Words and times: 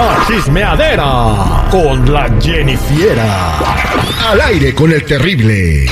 La 0.00 0.24
chismeadera 0.26 1.68
con 1.70 2.10
la 2.10 2.26
Jennifiera. 2.40 3.58
Al 4.30 4.40
aire 4.40 4.74
con 4.74 4.90
el 4.90 5.04
terrible. 5.04 5.84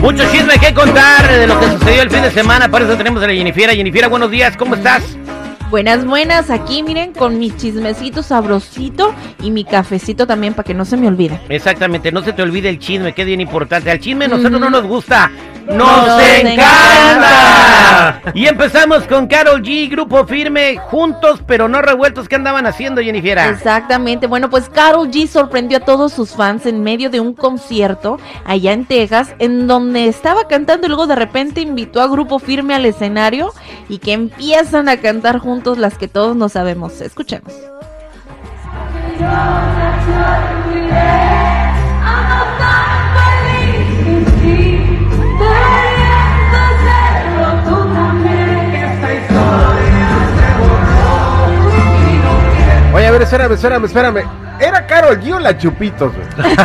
Mucho 0.00 0.24
chisme 0.32 0.58
que 0.58 0.72
contar 0.72 1.30
de 1.30 1.46
lo 1.46 1.60
que 1.60 1.66
sucedió 1.66 2.00
el 2.00 2.10
fin 2.10 2.22
de 2.22 2.30
semana. 2.30 2.70
Por 2.70 2.80
eso 2.80 2.96
tenemos 2.96 3.22
a 3.22 3.26
la 3.26 3.34
Jennifiera. 3.34 3.74
Jennifiera, 3.74 4.08
buenos 4.08 4.30
días, 4.30 4.56
¿cómo 4.56 4.76
estás? 4.76 5.02
Buenas, 5.70 6.04
buenas, 6.04 6.50
aquí 6.50 6.82
miren 6.82 7.12
con 7.12 7.38
mi 7.38 7.50
chismecito 7.50 8.22
sabrosito 8.22 9.12
y 9.42 9.50
mi 9.50 9.64
cafecito 9.64 10.26
también 10.26 10.54
para 10.54 10.64
que 10.64 10.74
no 10.74 10.84
se 10.84 10.96
me 10.96 11.08
olvide. 11.08 11.40
Exactamente, 11.48 12.12
no 12.12 12.22
se 12.22 12.32
te 12.32 12.42
olvide 12.42 12.68
el 12.68 12.78
chisme, 12.78 13.12
que 13.12 13.22
es 13.22 13.26
bien 13.26 13.40
importante. 13.40 13.90
Al 13.90 13.98
chisme 13.98 14.26
a 14.26 14.28
nosotros 14.28 14.60
no 14.60 14.70
nos 14.70 14.84
gusta, 14.84 15.30
nos, 15.66 16.06
Nos 16.06 16.22
encanta. 16.22 18.20
Y 18.34 18.46
empezamos 18.46 19.04
con 19.04 19.26
Carol 19.26 19.62
G, 19.62 19.90
Grupo 19.90 20.26
Firme, 20.26 20.76
juntos 20.76 21.40
pero 21.46 21.68
no 21.68 21.80
revueltos. 21.80 22.28
¿Qué 22.28 22.36
andaban 22.36 22.66
haciendo, 22.66 23.00
Jennifiera? 23.00 23.48
Exactamente, 23.48 24.26
bueno 24.26 24.50
pues 24.50 24.68
Carol 24.68 25.10
G 25.10 25.26
sorprendió 25.26 25.78
a 25.78 25.80
todos 25.80 26.12
sus 26.12 26.30
fans 26.30 26.66
en 26.66 26.82
medio 26.82 27.08
de 27.08 27.20
un 27.20 27.32
concierto 27.32 28.18
allá 28.44 28.72
en 28.72 28.84
Texas 28.84 29.34
en 29.38 29.66
donde 29.66 30.06
estaba 30.06 30.46
cantando 30.48 30.86
y 30.86 30.90
luego 30.90 31.06
de 31.06 31.16
repente 31.16 31.62
invitó 31.62 32.02
a 32.02 32.08
Grupo 32.08 32.38
Firme 32.38 32.74
al 32.74 32.84
escenario 32.84 33.52
y 33.88 33.98
que 33.98 34.12
empiezan 34.12 34.88
a 34.88 34.98
cantar 34.98 35.38
juntos 35.38 35.63
las 35.78 35.96
que 35.98 36.08
todos 36.08 36.36
no 36.36 36.48
sabemos. 36.48 37.00
Escuchemos. 37.00 37.52
Oye, 52.92 53.06
a 53.06 53.10
ver, 53.10 53.22
espérame, 53.22 53.52
espérame, 53.54 53.84
espérame. 53.86 54.22
¿Era 54.60 54.86
Carol 54.86 55.20
G 55.20 55.34
o 55.34 55.40
la 55.40 55.58
Chupitos, 55.58 56.12
güey? 56.14 56.26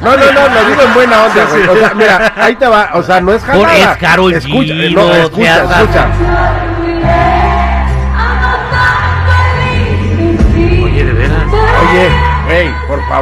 No, 0.00 0.16
no, 0.16 0.32
no, 0.32 0.48
lo 0.48 0.68
digo 0.70 0.82
en 0.82 0.94
buena 0.94 1.24
onda, 1.24 1.44
güey. 1.50 1.68
O 1.68 1.76
sea, 1.76 1.92
mira, 1.94 2.32
ahí 2.36 2.56
te 2.56 2.66
va. 2.66 2.90
O 2.94 3.02
sea, 3.02 3.20
no 3.20 3.32
es 3.32 3.42
jalada. 3.42 3.68
Por- 3.68 4.32
es 4.32 4.46
G, 4.46 4.48
Escucha, 4.48 4.74
no 4.74 5.06
no, 5.08 5.14
escucha, 5.14 5.64
escucha. 5.82 6.08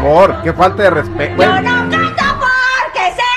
Favor, 0.07 0.43
qué 0.43 0.53
falta 0.53 0.83
de 0.85 0.91
respeto. 0.91 1.43
Yo 1.43 1.61
no 1.63 1.91
canto 1.91 1.97
porque 2.39 3.13
sé, 3.17 3.33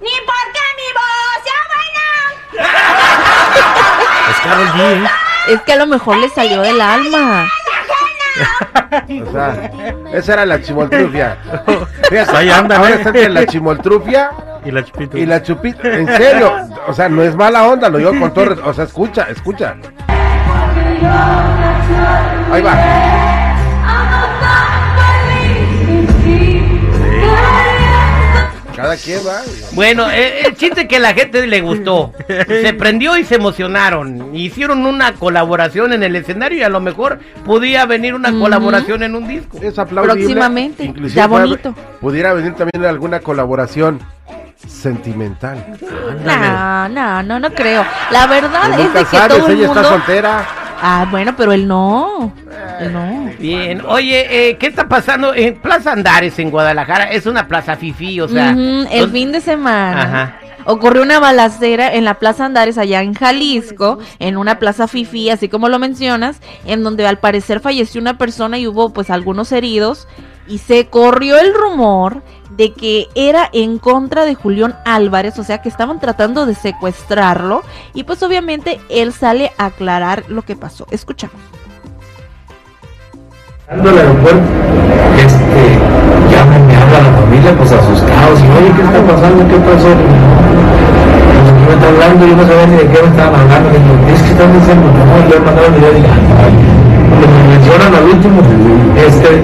ni 0.00 0.10
porque 0.26 0.62
mi 0.78 0.88
voz 0.98 1.38
sea 1.44 1.60
buena. 1.72 2.68
Es 4.30 4.36
G, 4.74 4.76
¿eh? 4.80 5.08
Es 5.48 5.60
que 5.62 5.72
a 5.72 5.76
lo 5.76 5.86
mejor 5.86 6.16
le 6.18 6.28
salió 6.30 6.60
del 6.62 6.80
alma. 6.80 7.46
O 9.26 9.32
sea, 9.32 9.70
esa 10.12 10.32
era 10.34 10.46
la 10.46 10.60
chimoltrufia. 10.62 11.38
Fíjate, 12.08 12.36
Ahí 12.36 12.50
andan, 12.50 12.78
ahora 12.80 12.90
¿eh? 12.94 12.98
está 12.98 13.08
entre 13.08 13.28
la 13.30 13.46
chimoltrufia 13.46 14.30
Y 14.64 14.70
la 14.70 14.84
chupita. 14.84 15.18
y 15.18 15.26
la 15.26 15.42
chupita. 15.42 15.88
En 15.88 16.06
serio, 16.16 16.52
o 16.86 16.92
sea, 16.92 17.08
no 17.08 17.22
es 17.22 17.34
mala 17.34 17.66
onda, 17.66 17.88
lo 17.88 17.98
digo 17.98 18.18
con 18.18 18.32
todo. 18.32 18.56
O 18.64 18.72
sea, 18.72 18.84
escucha, 18.84 19.26
escucha. 19.30 19.74
Ahí 22.52 22.62
va. 22.62 23.37
Cada 28.78 28.96
quien 28.96 29.18
va. 29.26 29.40
Bueno, 29.72 30.08
eh, 30.08 30.46
el 30.46 30.56
chiste 30.56 30.86
que 30.86 30.96
a 30.96 31.00
la 31.00 31.12
gente 31.12 31.44
le 31.46 31.60
gustó. 31.60 32.12
Se 32.46 32.72
prendió 32.74 33.16
y 33.16 33.24
se 33.24 33.34
emocionaron. 33.34 34.34
Hicieron 34.34 34.86
una 34.86 35.14
colaboración 35.14 35.92
en 35.92 36.04
el 36.04 36.14
escenario 36.14 36.58
y 36.58 36.62
a 36.62 36.68
lo 36.68 36.80
mejor 36.80 37.18
podía 37.44 37.86
venir 37.86 38.14
una 38.14 38.32
colaboración 38.32 39.02
en 39.02 39.16
un 39.16 39.26
disco. 39.26 39.58
Es 39.60 39.78
aplaudible. 39.78 40.14
Próximamente, 40.14 40.84
Inclusive 40.84 41.16
ya 41.16 41.26
bonito. 41.26 41.74
Pudiera 42.00 42.32
venir 42.34 42.54
también 42.54 42.84
alguna 42.84 43.20
colaboración 43.20 44.00
sentimental. 44.66 45.76
No, 46.24 46.88
no, 46.88 47.22
no, 47.22 47.40
no 47.40 47.50
creo. 47.52 47.84
La 48.10 48.26
verdad 48.26 48.78
es 48.78 49.08
que 49.08 49.18
todo 49.28 49.46
el 49.46 49.52
ella 49.58 49.66
mundo... 49.66 49.80
está 49.80 49.84
soltera. 49.84 50.46
Ah, 50.80 51.06
bueno, 51.10 51.34
pero 51.36 51.52
él 51.52 51.66
no. 51.66 52.32
Él 52.80 52.92
no. 52.92 53.30
Bien, 53.38 53.82
oye, 53.86 54.48
eh, 54.50 54.56
¿qué 54.58 54.66
está 54.68 54.88
pasando 54.88 55.34
en 55.34 55.56
Plaza 55.60 55.92
Andares 55.92 56.38
en 56.38 56.50
Guadalajara? 56.50 57.10
Es 57.10 57.26
una 57.26 57.48
plaza 57.48 57.76
fifí, 57.76 58.20
o 58.20 58.28
sea. 58.28 58.50
El 58.50 58.56
¿dónde- 58.86 59.08
fin 59.08 59.32
de 59.32 59.40
semana. 59.40 60.02
Ajá. 60.02 60.40
Ocurrió 60.64 61.02
una 61.02 61.18
balacera 61.18 61.94
en 61.94 62.04
la 62.04 62.14
Plaza 62.14 62.44
Andares 62.44 62.76
allá 62.76 63.00
en 63.02 63.14
Jalisco, 63.14 63.98
en 64.18 64.36
una 64.36 64.58
plaza 64.58 64.86
fifí, 64.86 65.30
así 65.30 65.48
como 65.48 65.68
lo 65.70 65.78
mencionas, 65.78 66.40
en 66.66 66.84
donde 66.84 67.06
al 67.06 67.18
parecer 67.18 67.60
falleció 67.60 68.00
una 68.02 68.18
persona 68.18 68.58
y 68.58 68.66
hubo 68.66 68.92
pues 68.92 69.08
algunos 69.08 69.50
heridos 69.52 70.06
y 70.48 70.58
se 70.58 70.86
corrió 70.86 71.38
el 71.38 71.54
rumor 71.54 72.22
de 72.50 72.72
que 72.72 73.06
era 73.14 73.48
en 73.52 73.78
contra 73.78 74.24
de 74.24 74.34
Julián 74.34 74.76
Álvarez, 74.84 75.38
o 75.38 75.44
sea 75.44 75.62
que 75.62 75.68
estaban 75.68 76.00
tratando 76.00 76.44
de 76.44 76.54
secuestrarlo 76.54 77.62
y 77.94 78.02
pues 78.02 78.22
obviamente 78.22 78.80
él 78.88 79.12
sale 79.12 79.52
a 79.58 79.66
aclarar 79.66 80.24
lo 80.28 80.42
que 80.42 80.56
pasó. 80.56 80.86
Escuchamos. 80.90 81.36
Al 83.68 83.86
aeropuerto, 83.86 84.42
este, 85.18 85.78
ya 86.32 86.44
me, 86.46 86.58
me 86.60 86.74
habla 86.74 87.02
la 87.02 87.18
familia, 87.18 87.54
pues 87.56 87.70
asustados, 87.70 88.40
y 88.40 88.48
oye, 88.58 88.72
¿qué 88.74 88.82
está 88.82 89.06
pasando? 89.06 89.46
¿Qué 89.46 89.56
pasó? 89.60 89.92
Pues 91.44 91.68
me 91.68 91.74
está 91.74 91.88
hablando, 91.88 92.26
yo 92.26 92.34
no 92.34 92.42
sabía 92.42 92.66
ni 92.66 92.76
de 92.76 92.86
qué 92.88 93.02
me 93.02 93.08
estaban 93.08 93.40
hablando, 93.42 93.68
digo, 93.70 93.92
es 94.08 94.22
que 94.22 94.30
están 94.30 94.52
diciendo, 94.58 94.86
no, 94.88 95.28
le 95.28 95.36
he 95.36 95.40
mandado 95.40 95.66
el 95.66 95.74
video, 95.74 95.92
ay, 95.92 96.54
cuando 97.08 97.28
me 97.28 97.48
mencionan 97.48 97.94
al 97.94 98.04
último, 98.04 98.40
este, 98.96 99.42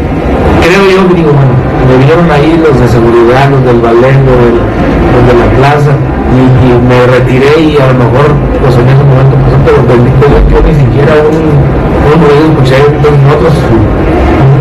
creo 0.64 0.82
yo 0.88 1.08
que 1.08 1.14
digo, 1.14 1.32
bueno, 1.32 1.52
me 1.84 1.97
vieron 2.00 2.25
ahí 2.32 2.56
los 2.56 2.72
de 2.80 2.88
seguridad, 2.88 3.52
los 3.52 3.62
del 3.69 3.80
balén, 3.84 4.25
los, 4.25 5.20
de 5.28 5.34
la 5.36 5.48
plaza, 5.60 5.92
y, 6.32 6.41
y 6.41 6.69
me 6.80 7.04
retiré 7.06 7.52
y 7.60 7.76
a 7.76 7.92
lo 7.92 7.97
mejor, 8.00 8.32
pues 8.64 8.72
en 8.80 8.88
ese 8.88 9.04
momento 9.04 9.36
pasó, 9.44 9.56
pero 9.60 9.78
bendito 9.84 10.25
Dios, 10.25 10.44
yo 10.48 10.58
ni 10.64 10.75
siquiera 10.75 11.12
un, 11.20 11.36
un 11.52 12.16
ruido 12.16 12.44
escuché 12.48 12.80
de 12.80 13.08
nosotros, 13.12 13.52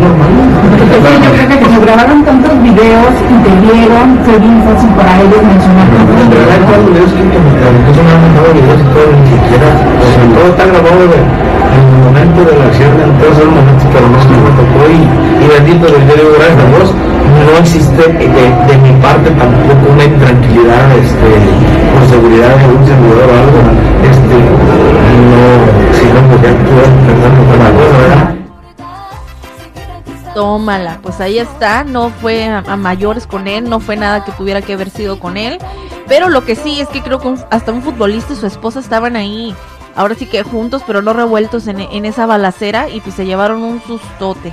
normal. 0.04 0.32
yo 1.24 1.30
creo 1.32 1.48
que 1.48 1.58
como 1.64 1.80
grabaron 1.80 2.20
tantos 2.22 2.54
videos 2.60 3.14
y 3.24 3.34
te 3.40 3.52
vieron, 3.64 4.06
fue 4.28 4.36
bien 4.44 4.60
fácil 4.60 4.90
para 4.92 5.12
ellos 5.24 5.40
mencionar 5.40 5.88
En 5.88 6.04
tantos 6.04 6.20
videos. 6.28 6.52
los 6.68 6.84
videos 6.84 7.12
que 7.16 7.24
me 7.24 7.48
incluso 7.80 8.00
me 8.04 8.12
han 8.12 8.20
mandado 8.28 8.48
videos 8.52 8.80
y 8.84 8.88
todo, 8.92 9.08
ni 9.08 9.26
siquiera, 9.32 9.68
todo 10.36 10.48
está 10.52 10.64
grabado 10.68 11.02
en 11.08 11.24
el 11.74 11.98
momento 12.04 12.40
de 12.44 12.52
la 12.60 12.64
acción, 12.68 12.92
en 13.00 13.10
Dios, 15.64 16.90
no 17.46 17.58
existe 17.58 17.96
de, 17.96 18.28
de 18.28 18.78
mi 18.78 19.00
parte 19.00 19.30
tampoco 19.30 19.92
una 19.92 20.04
intranquilidad, 20.04 20.92
este, 20.92 21.28
por 21.92 22.08
seguridad 22.08 22.48
de 22.56 22.64
algún 22.64 22.86
servidor 22.86 23.28
o 23.28 23.32
algo, 23.32 23.58
este, 24.02 24.34
no, 25.30 25.98
si 25.98 26.04
no, 26.12 26.28
pues 26.28 26.42
ya 26.42 26.50
estuve 26.50 26.82
pensando 27.06 27.44
con 27.48 27.58
la 27.58 27.70
¿verdad? 27.98 28.34
Tómala, 30.34 30.98
pues 31.02 31.20
ahí 31.20 31.38
está, 31.38 31.84
no 31.84 32.10
fue 32.10 32.44
a, 32.46 32.76
mayores 32.76 33.26
con 33.26 33.46
él, 33.46 33.68
no 33.70 33.80
fue 33.80 33.96
nada 33.96 34.24
que 34.24 34.32
tuviera 34.32 34.60
que 34.62 34.72
haber 34.74 34.90
sido 34.90 35.18
con 35.20 35.36
él, 35.36 35.58
pero 36.08 36.28
lo 36.28 36.44
que 36.44 36.56
sí 36.56 36.80
es 36.80 36.88
que 36.88 37.02
creo 37.02 37.20
que 37.20 37.28
un- 37.28 37.40
hasta 37.50 37.72
un 37.72 37.82
futbolista 37.82 38.32
y 38.32 38.36
su 38.36 38.46
esposa 38.46 38.80
estaban 38.80 39.14
ahí, 39.16 39.54
ahora 39.94 40.14
sí 40.16 40.26
que 40.26 40.42
juntos, 40.42 40.82
pero 40.86 41.02
no 41.02 41.12
revueltos 41.12 41.68
en, 41.68 41.80
en 41.80 42.04
esa 42.04 42.26
balacera 42.26 42.88
y 42.88 43.00
pues 43.00 43.14
se 43.14 43.24
llevaron 43.26 43.62
un 43.62 43.80
sustote. 43.82 44.52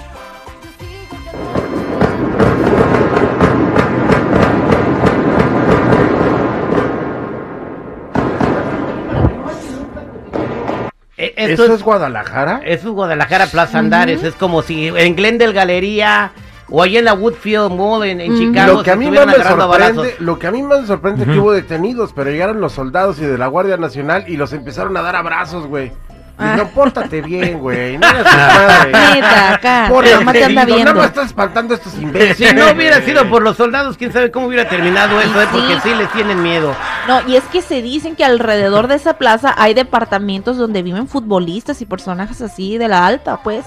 ¿Eso 11.54 11.74
es 11.74 11.84
Guadalajara? 11.84 12.62
Eso 12.66 12.90
es 12.90 12.94
Guadalajara 12.94 13.48
Plaza 13.48 13.80
Andares. 13.80 14.24
Es 14.24 14.36
como 14.36 14.62
si 14.62 14.88
en 14.88 15.16
Glendale 15.16 15.54
Galería 15.54 16.32
o 16.70 16.82
ahí 16.82 16.98
en 16.98 17.06
la 17.06 17.14
Woodfield 17.14 17.72
Mall 17.72 18.04
en. 18.04 18.20
Chicago 18.38 18.78
Lo 18.78 18.84
que 18.84 18.92
a 18.92 18.96
mí 18.96 19.12
más 19.12 19.28
me 19.28 19.34
sorprende, 19.44 20.16
lo 20.20 20.40
que 20.40 20.48
a 20.48 20.52
mí 20.52 20.64
más 20.64 20.82
me 20.82 20.88
sorprende 20.88 21.24
es 21.24 21.30
que 21.30 21.40
hubo 21.40 21.52
detenidos, 21.52 22.14
pero 22.14 22.32
llegaron 22.32 22.62
los 22.62 22.72
soldados 22.72 23.20
y 23.20 23.26
de 23.26 23.38
la 23.38 23.48
Guardia 23.48 23.78
Nacional 23.78 24.26
y 24.28 24.38
los 24.38 24.54
empezaron 24.54 24.96
a 24.98 25.02
dar 25.02 25.16
abrazos, 25.16 25.68
güey. 25.68 25.92
Ah. 26.38 26.52
Dijeron, 26.52 26.70
pórtate 26.74 27.22
bien, 27.22 27.60
güey. 27.60 27.98
No 27.98 28.08
hagas 28.08 28.26
madre. 28.26 28.92
Neta, 28.92 29.54
acá, 29.54 29.86
Pórtate 29.90 30.16
mamá 30.18 30.34
te 30.34 30.44
anda 30.44 30.66
bien, 30.66 30.78
viendo. 30.78 30.94
No 30.94 31.00
me 31.02 31.06
estás 31.06 31.26
espantando 31.28 31.74
a 31.74 31.78
estos 31.78 31.94
imbéciles. 31.96 32.50
Si 32.50 32.56
no 32.56 32.72
hubiera 32.72 33.02
sido 33.02 33.30
por 33.30 33.42
los 33.42 33.58
soldados, 33.58 33.98
quién 33.98 34.12
sabe 34.12 34.32
cómo 34.32 34.48
hubiera 34.48 34.68
terminado 34.68 35.20
eso, 35.22 35.42
¿eh? 35.42 35.48
porque 35.52 35.80
sí 35.82 35.94
les 35.94 36.12
tienen 36.12 36.42
miedo. 36.42 36.76
No, 37.08 37.28
y 37.28 37.36
es 37.36 37.44
que 37.46 37.62
se 37.62 37.82
dicen 37.82 38.16
que 38.16 38.26
alrededor 38.26 38.88
de 38.88 38.96
esa 38.96 39.18
plaza 39.18 39.54
hay 39.58 39.74
departamentos 39.74 40.58
donde 40.58 40.82
viven 40.82 41.08
futbolistas 41.08 41.82
y 41.82 41.86
personajes 41.86 42.42
así 42.42 42.78
de 42.78 42.88
la 42.88 43.06
alta, 43.06 43.38
pues. 43.44 43.66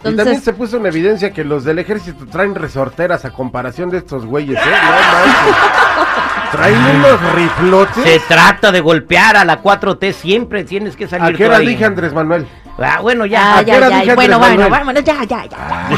Y 0.00 0.04
también 0.04 0.28
Entonces, 0.28 0.44
se 0.44 0.52
puso 0.52 0.76
en 0.76 0.86
evidencia 0.86 1.32
que 1.32 1.42
los 1.42 1.64
del 1.64 1.78
ejército 1.80 2.26
traen 2.26 2.54
resorteras 2.54 3.24
a 3.24 3.30
comparación 3.30 3.90
de 3.90 3.98
estos 3.98 4.24
güeyes, 4.24 4.58
¿eh? 4.58 4.60
No 4.64 4.90
manches. 4.90 5.85
Traen 6.56 6.96
unos 6.96 7.34
riflotes. 7.34 8.02
Se 8.04 8.20
trata 8.20 8.72
de 8.72 8.80
golpear 8.80 9.36
a 9.36 9.44
la 9.44 9.62
4T, 9.62 10.12
siempre 10.12 10.64
tienes 10.64 10.96
que 10.96 11.04
¿A 11.04 11.08
salir 11.08 11.36
qué 11.36 11.44
tú 11.44 11.50
hora 11.50 11.58
dije 11.58 11.84
Andrés 11.84 12.14
Manuel? 12.14 12.46
Ah, 12.78 13.00
bueno, 13.00 13.24
ya. 13.24 13.54
Ah, 13.54 13.58
¿a 13.58 13.64
qué 13.64 13.70
ya, 13.70 13.80
ya, 13.88 14.00
dije 14.00 14.14
bueno, 14.14 14.38
bueno, 14.38 14.68
vámonos, 14.68 15.02
ya, 15.02 15.24
ya, 15.24 15.46
ya. 15.46 15.88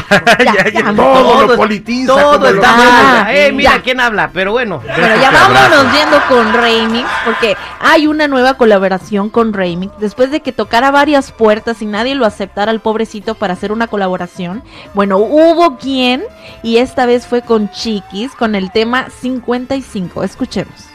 Ya, 0.45 0.69
ya, 0.71 0.93
todo 0.95 1.45
lo 1.47 1.55
politiza, 1.57 2.13
Todo 2.15 2.47
está 2.47 2.69
Ah, 2.73 3.23
mal. 3.25 3.35
Eh, 3.35 3.51
mira 3.51 3.75
ya. 3.75 3.81
quién 3.81 3.99
habla, 3.99 4.29
pero 4.33 4.53
bueno. 4.53 4.79
Bueno, 4.79 5.15
ya 5.21 5.29
vámonos 5.49 5.93
yendo 5.93 6.21
con 6.29 6.53
Remix, 6.53 7.05
porque 7.25 7.57
hay 7.81 8.07
una 8.07 8.29
nueva 8.29 8.53
colaboración 8.53 9.29
con 9.29 9.51
Remix. 9.51 9.91
Después 9.99 10.31
de 10.31 10.39
que 10.39 10.53
tocara 10.53 10.89
varias 10.89 11.33
puertas 11.33 11.81
y 11.81 11.85
nadie 11.85 12.15
lo 12.15 12.25
aceptara 12.25 12.71
al 12.71 12.79
pobrecito 12.79 13.35
para 13.35 13.53
hacer 13.53 13.73
una 13.73 13.87
colaboración, 13.87 14.63
bueno, 14.93 15.17
hubo 15.17 15.77
quien, 15.77 16.23
y 16.63 16.77
esta 16.77 17.05
vez 17.05 17.27
fue 17.27 17.41
con 17.41 17.69
Chiquis, 17.71 18.31
con 18.35 18.55
el 18.55 18.71
tema 18.71 19.07
55. 19.19 20.23
Escuchemos. 20.23 20.85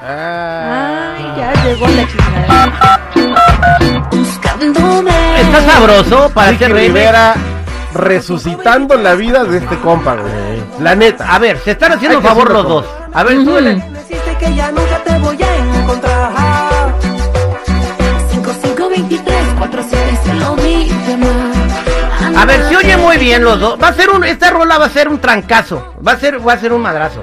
Ah. 0.00 0.77
La 1.86 2.06
chingadera. 2.08 2.72
Está 5.38 5.62
sabroso 5.72 6.30
para 6.34 6.50
remix. 6.50 6.72
Rivera 6.72 7.34
resucitando 7.94 8.96
la 8.96 9.14
vida 9.14 9.44
de 9.44 9.58
este 9.58 9.78
compa, 9.78 10.16
güey. 10.16 10.62
La 10.80 10.96
neta. 10.96 11.32
A 11.32 11.38
ver, 11.38 11.58
se 11.60 11.72
están 11.72 11.92
haciendo 11.92 12.18
Hay 12.18 12.22
que 12.22 12.28
favor 12.28 12.50
los 12.50 12.68
dos. 12.68 12.86
A 13.12 13.22
ver, 13.22 13.44
súbele. 13.44 13.74
Deciste 13.92 14.36
que 14.40 14.54
ya 14.56 14.72
nunca 14.72 14.98
te 15.04 15.18
voy 15.18 15.40
a 15.40 15.56
encontrar. 15.80 16.94
5523 18.32 19.36
47 19.58 20.18
se 20.24 20.34
lo 20.34 20.56
di 20.56 20.88
de 21.06 21.16
más. 21.16 22.42
A 22.42 22.44
ver, 22.44 22.64
se 22.68 22.76
oye 22.76 22.96
muy 22.96 23.18
bien 23.18 23.44
los 23.44 23.60
dos. 23.60 23.78
Va 23.80 23.88
a 23.88 23.92
ser 23.92 24.10
un, 24.10 24.24
esta 24.24 24.50
rola 24.50 24.78
va 24.78 24.86
a 24.86 24.90
ser 24.90 25.08
un 25.08 25.20
trancazo. 25.20 25.94
Va 26.06 26.12
a 26.12 26.16
ser, 26.18 26.44
va 26.46 26.54
a 26.54 26.58
ser 26.58 26.72
un 26.72 26.82
madrazo. 26.82 27.22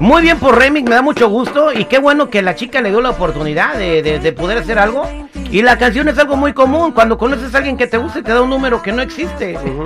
Muy 0.00 0.22
bien 0.22 0.38
por 0.38 0.56
Remix, 0.56 0.88
me 0.88 0.94
da 0.94 1.02
mucho 1.02 1.28
gusto 1.28 1.72
y 1.72 1.84
qué 1.86 1.98
bueno 1.98 2.30
que 2.30 2.40
la 2.40 2.54
chica 2.54 2.80
le 2.80 2.90
dio 2.90 3.00
la 3.00 3.10
oportunidad 3.10 3.74
de, 3.74 4.00
de- 4.02 4.18
de 4.20 4.32
poder 4.32 4.58
hacer 4.58 4.78
algo. 4.78 5.08
Y 5.50 5.62
la 5.62 5.78
canción 5.78 6.08
es 6.08 6.18
algo 6.18 6.36
muy 6.36 6.52
común. 6.52 6.92
Cuando 6.92 7.16
conoces 7.16 7.54
a 7.54 7.58
alguien 7.58 7.76
que 7.78 7.86
te 7.86 7.96
gusta 7.96 8.18
y 8.18 8.22
te 8.22 8.32
da 8.32 8.42
un 8.42 8.50
número 8.50 8.82
que 8.82 8.92
no 8.92 9.00
existe. 9.02 9.56
Ujú, 9.56 9.84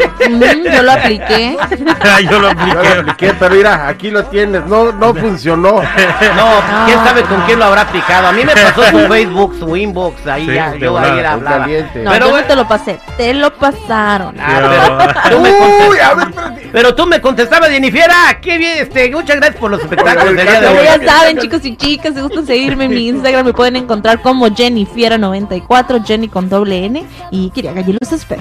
yo 0.75 0.83
lo 0.83 0.93
apliqué. 0.93 1.57
Yo 2.29 2.41
lo 2.41 2.51
Yo 2.53 2.75
lo 2.95 3.01
apliqué, 3.01 3.33
pero 3.39 3.55
mira, 3.55 3.87
aquí 3.89 4.11
lo 4.11 4.25
tienes. 4.25 4.67
No, 4.67 4.91
no 4.93 5.15
funcionó. 5.15 5.75
No, 5.75 6.49
quién 6.87 6.99
sabe 7.05 7.23
con 7.23 7.41
quién 7.43 7.59
lo 7.61 7.67
habrá 7.67 7.87
picado. 7.87 8.27
A 8.29 8.33
mí 8.33 8.45
me 8.45 8.53
pasó 8.55 8.83
su 8.91 8.99
Facebook, 9.09 9.57
su 9.59 9.77
inbox, 9.77 10.27
ahí 10.27 10.47
Sí, 10.47 10.55
ya, 10.55 10.75
yo 10.75 10.99
ahí 10.99 11.19
era 11.21 11.33
hablaba. 11.33 11.67
No, 11.67 11.73
Pero 11.93 12.05
yo 12.27 12.31
bueno. 12.31 12.37
no 12.39 12.45
te 12.45 12.57
lo 12.57 12.67
pasé, 12.69 12.99
te 13.17 13.33
lo 13.35 13.55
pasaron. 13.55 14.35
Ah, 14.41 15.09
pero, 15.23 15.37
tú 15.37 15.43
me 15.43 15.51
Uy, 15.89 15.99
a 15.99 16.15
ver, 16.15 16.29
espérate. 16.29 16.62
Pero 16.73 16.95
tú 16.95 17.07
me 17.07 17.21
contestabas, 17.21 17.69
Jennifiera. 17.69 18.41
Qué 18.41 18.57
bien, 18.57 18.79
este, 18.79 19.11
muchas 19.11 19.37
gracias 19.37 19.61
por 19.61 19.71
los 19.71 19.81
espectáculos 19.81 20.35
del 20.35 20.47
día 20.47 20.61
de 20.61 20.69
hoy. 20.69 20.85
ya 20.85 21.05
saben, 21.05 21.39
chicos 21.39 21.65
y 21.65 21.77
chicas, 21.77 22.15
si 22.15 22.21
gustan 22.21 22.47
seguirme 22.47 22.87
en 22.87 22.91
mi 22.91 23.09
Instagram, 23.09 23.45
me 23.45 23.53
pueden 23.53 23.77
encontrar 23.77 24.23
como 24.23 24.49
Jennifiera94, 24.49 26.05
Jenny 26.05 26.29
con 26.29 26.49
doble 26.49 26.87
N. 26.87 27.05
Y 27.31 27.51
quería 27.51 27.75
que 27.75 27.81
allí 27.81 27.97
los 28.01 28.13
espero. 28.13 28.41